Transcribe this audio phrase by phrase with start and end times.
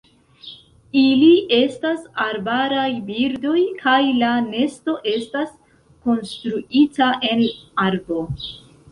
[0.99, 1.27] Ili
[1.57, 5.51] estas arbaraj birdoj, kaj la nesto estas
[6.07, 7.45] konstruita en
[7.85, 8.19] arbo.